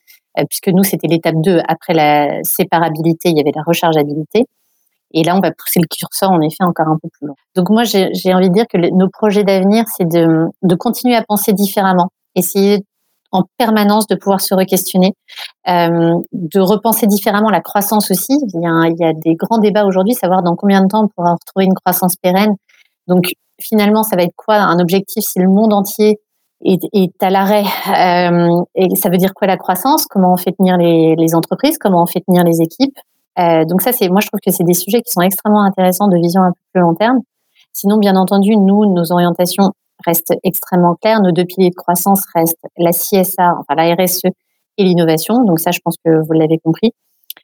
puisque 0.48 0.70
nous, 0.70 0.84
c'était 0.84 1.08
l'étape 1.08 1.36
2. 1.36 1.60
Après 1.68 1.94
la 1.94 2.42
séparabilité, 2.44 3.30
il 3.30 3.38
y 3.38 3.42
avait 3.42 3.52
la 3.54 3.62
rechargeabilité. 3.62 4.46
Et 5.12 5.24
là, 5.24 5.36
on 5.36 5.40
va 5.40 5.52
pousser 5.52 5.80
le 5.80 5.88
curseur 5.88 6.32
en 6.32 6.40
effet 6.42 6.64
encore 6.64 6.88
un 6.88 6.98
peu 7.02 7.10
plus 7.10 7.28
loin. 7.28 7.36
Donc 7.56 7.70
moi, 7.70 7.84
j'ai 7.84 8.34
envie 8.34 8.50
de 8.50 8.54
dire 8.54 8.68
que 8.68 8.78
nos 8.78 9.10
projets 9.10 9.44
d'avenir, 9.44 9.86
c'est 9.98 10.08
de, 10.08 10.46
de, 10.62 10.76
continuer 10.76 11.16
à 11.16 11.24
penser 11.24 11.52
différemment, 11.52 12.10
essayer 12.36 12.86
en 13.32 13.44
permanence 13.58 14.08
de 14.08 14.16
pouvoir 14.16 14.42
se 14.42 14.54
re-questionner, 14.56 15.14
euh, 15.68 16.16
de 16.32 16.60
repenser 16.60 17.08
différemment 17.08 17.50
la 17.50 17.62
croissance 17.62 18.12
aussi. 18.12 18.34
Il 18.54 18.62
y 18.62 19.06
a, 19.06 19.14
des 19.14 19.36
grands 19.36 19.60
débats 19.60 19.86
aujourd'hui, 19.86 20.14
savoir 20.14 20.42
dans 20.42 20.56
combien 20.56 20.82
de 20.82 20.88
temps 20.88 21.04
on 21.04 21.08
pourra 21.08 21.34
retrouver 21.34 21.66
une 21.66 21.76
croissance 21.76 22.16
pérenne. 22.16 22.56
Donc 23.08 23.34
finalement, 23.60 24.04
ça 24.04 24.16
va 24.16 24.24
être 24.24 24.36
quoi 24.36 24.56
un 24.56 24.80
objectif 24.80 25.24
si 25.24 25.40
le 25.40 25.48
monde 25.48 25.74
entier 25.74 26.20
est, 26.66 27.24
à 27.24 27.30
l'arrêt 27.30 27.64
euh, 27.64 28.62
Et 28.76 28.96
ça 28.96 29.10
veut 29.10 29.18
dire 29.18 29.34
quoi 29.34 29.48
la 29.48 29.58
croissance? 29.58 30.06
Comment 30.08 30.34
on 30.34 30.38
fait 30.38 30.52
tenir 30.52 30.78
les, 30.78 31.16
les 31.16 31.36
entreprises? 31.36 31.78
Comment 31.78 32.04
on 32.04 32.06
fait 32.06 32.22
tenir 32.22 32.44
les 32.44 32.62
équipes? 32.62 32.98
Euh, 33.40 33.64
donc 33.66 33.82
ça, 33.82 33.92
c'est 33.92 34.10
moi 34.10 34.22
je 34.22 34.28
trouve 34.28 34.40
que 34.46 34.52
c'est 34.52 34.64
des 34.64 34.74
sujets 34.74 35.02
qui 35.02 35.12
sont 35.12 35.22
extrêmement 35.22 35.64
intéressants 35.64 36.08
de 36.08 36.18
vision 36.18 36.42
un 36.42 36.52
peu 36.52 36.60
plus 36.74 36.82
long 36.82 36.96
terme. 36.96 37.20
Sinon, 37.74 37.98
bien 37.98 38.16
entendu, 38.16 38.58
nous, 38.58 38.92
nos 38.94 39.12
orientations 39.12 39.72
restent 40.06 40.34
extrêmement 40.44 40.96
claires. 40.96 41.22
Nos 41.22 41.32
deux 41.32 41.46
piliers 41.46 41.70
de 41.70 41.76
croissance 41.76 42.24
restent 42.34 42.66
la 42.78 42.92
CSA, 42.92 43.56
enfin 43.60 43.76
la 43.76 43.96
RSE 43.96 44.26
et 44.78 44.84
l'innovation. 44.84 45.44
Donc 45.44 45.60
ça, 45.60 45.72
je 45.72 45.80
pense 45.84 45.96
que 46.04 46.26
vous 46.26 46.34
l'avez 46.34 46.58
compris. 46.58 46.94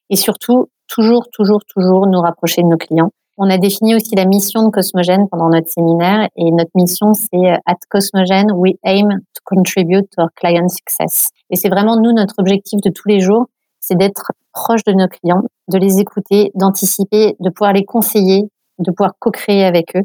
Et 0.10 0.16
surtout, 0.16 0.70
toujours, 0.88 1.28
toujours, 1.32 1.62
toujours 1.66 2.08
nous 2.08 2.20
rapprocher 2.20 2.62
de 2.62 2.68
nos 2.68 2.78
clients 2.78 3.12
On 3.38 3.50
a 3.50 3.58
défini 3.58 3.96
aussi 3.96 4.16
la 4.16 4.26
mission 4.26 4.64
de 4.64 4.70
Cosmogène 4.70 5.28
pendant 5.30 5.50
notre 5.50 5.70
séminaire 5.70 6.30
et 6.36 6.52
notre 6.52 6.72
mission 6.76 7.14
c'est 7.14 7.36
euh, 7.36 7.58
at 7.66 7.78
Cosmogène 7.90 8.52
we 8.54 8.74
aim 8.84 9.10
to 9.34 9.42
contribute 9.44 10.10
to 10.12 10.22
our 10.22 10.30
client 10.36 10.70
success. 10.70 11.30
Et 11.50 11.56
c'est 11.56 11.70
vraiment 11.70 12.00
nous 12.00 12.14
notre 12.14 12.36
objectif 12.38 12.80
de 12.82 12.90
tous 12.90 13.08
les 13.08 13.20
jours, 13.20 13.48
c'est 13.80 13.98
d'être 13.98 14.32
proche 14.54 14.84
de 14.84 14.94
nos 14.94 15.08
clients, 15.08 15.44
de 15.70 15.78
les 15.78 16.00
écouter, 16.00 16.52
d'anticiper, 16.56 17.36
de 17.40 17.50
pouvoir 17.50 17.74
les 17.74 17.84
conseiller, 17.84 18.44
de 18.80 18.92
pouvoir 18.92 19.14
co-créer 19.20 19.64
avec 19.66 19.96
eux. 19.96 20.04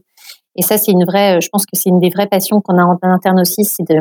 Et 0.57 0.63
ça 0.63 0.79
c'est 0.79 0.93
une 0.93 1.05
vraie, 1.05 1.37
euh, 1.37 1.41
je 1.41 1.49
pense 1.51 1.65
que 1.65 1.73
c'est 1.75 1.91
une 1.91 2.01
des 2.01 2.11
vraies 2.11 2.27
passions 2.27 2.61
qu'on 2.61 2.79
a 2.79 2.85
en 2.85 2.99
interne 3.03 3.41
aussi, 3.41 3.65
c'est 3.65 3.89
de 3.89 4.01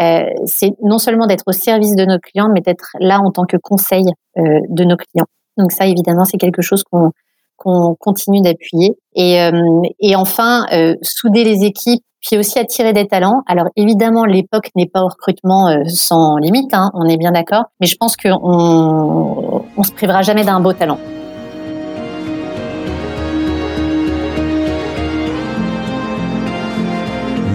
euh, 0.00 0.30
c'est 0.46 0.72
non 0.82 0.98
seulement 0.98 1.26
d'être 1.26 1.44
au 1.46 1.52
service 1.52 1.94
de 1.94 2.04
nos 2.04 2.18
clients, 2.18 2.48
mais 2.52 2.60
d'être 2.60 2.96
là 3.00 3.20
en 3.20 3.30
tant 3.30 3.44
que 3.44 3.56
conseil 3.56 4.04
euh, 4.38 4.60
de 4.68 4.84
nos 4.84 4.96
clients. 4.96 5.26
Donc 5.56 5.72
ça, 5.72 5.86
évidemment, 5.86 6.24
c'est 6.24 6.38
quelque 6.38 6.62
chose 6.62 6.84
qu'on 6.84 7.10
qu'on 7.56 7.94
continue 7.94 8.40
d'appuyer. 8.40 8.96
Et, 9.14 9.42
euh, 9.42 9.82
et 10.00 10.16
enfin, 10.16 10.64
euh, 10.72 10.94
souder 11.02 11.44
les 11.44 11.64
équipes, 11.64 12.02
puis 12.22 12.38
aussi 12.38 12.58
attirer 12.58 12.94
des 12.94 13.06
talents. 13.06 13.42
Alors 13.46 13.66
évidemment, 13.76 14.24
l'époque 14.24 14.70
n'est 14.76 14.88
pas 14.88 15.02
au 15.02 15.08
recrutement 15.08 15.68
euh, 15.68 15.84
sans 15.86 16.36
limite, 16.36 16.72
hein, 16.72 16.90
on 16.94 17.04
est 17.04 17.18
bien 17.18 17.32
d'accord, 17.32 17.64
mais 17.80 17.86
je 17.86 17.96
pense 17.96 18.16
qu'on 18.16 19.62
on 19.76 19.82
se 19.82 19.92
privera 19.92 20.22
jamais 20.22 20.44
d'un 20.44 20.60
beau 20.60 20.72
talent. 20.72 20.98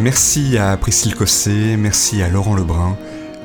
Merci 0.05 0.59
à 0.59 0.77
Priscille 0.77 1.15
Cosset, 1.15 1.77
merci 1.77 2.21
à 2.21 2.29
Laurent 2.29 2.53
Lebrun, 2.53 2.95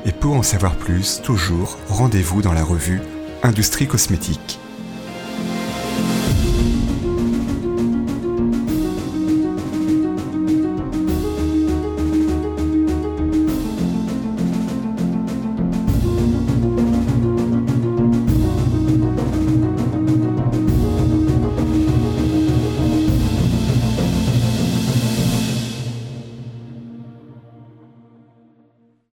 et 0.05 0.11
pour 0.11 0.35
en 0.35 0.43
savoir 0.43 0.75
plus, 0.75 1.19
toujours, 1.23 1.79
rendez-vous 1.89 2.43
dans 2.43 2.53
la 2.53 2.63
revue 2.63 3.01
Industrie 3.41 3.87
Cosmétique. 3.87 4.59